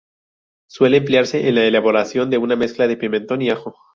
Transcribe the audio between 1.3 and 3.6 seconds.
en la elaboración una mezcla de pimentón y